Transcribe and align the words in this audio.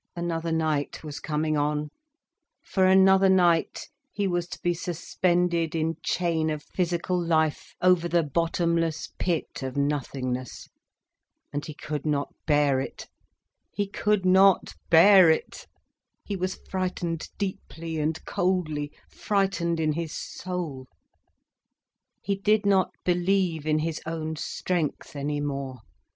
Another 0.15 0.51
night 0.51 1.03
was 1.03 1.19
coming 1.19 1.55
on, 1.55 1.91
for 2.63 2.87
another 2.87 3.29
night 3.29 3.87
he 4.11 4.25
was 4.25 4.47
to 4.47 4.59
be 4.63 4.73
suspended 4.73 5.75
in 5.75 5.97
chain 6.01 6.49
of 6.49 6.63
physical 6.63 7.23
life, 7.23 7.75
over 7.83 8.07
the 8.07 8.23
bottomless 8.23 9.09
pit 9.19 9.61
of 9.61 9.77
nothingness. 9.77 10.67
And 11.53 11.63
he 11.67 11.75
could 11.75 12.03
not 12.03 12.33
bear 12.47 12.79
it. 12.79 13.05
He 13.71 13.85
could 13.87 14.25
not 14.25 14.73
bear 14.89 15.29
it. 15.29 15.67
He 16.25 16.35
was 16.35 16.55
frightened 16.55 17.27
deeply, 17.37 17.99
and 17.99 18.25
coldly, 18.25 18.91
frightened 19.07 19.79
in 19.79 19.93
his 19.93 20.17
soul. 20.17 20.87
He 22.23 22.35
did 22.37 22.65
not 22.65 22.89
believe 23.05 23.67
in 23.67 23.77
his 23.77 24.01
own 24.07 24.35
strength 24.35 25.15
any 25.15 25.41
more. 25.41 25.77